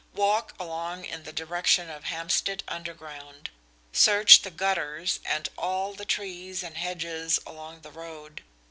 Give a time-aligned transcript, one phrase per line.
[0.15, 3.51] Walk along in the direction of Hampstead Underground.
[3.93, 8.41] Search the gutters and all the trees and hedges along the road.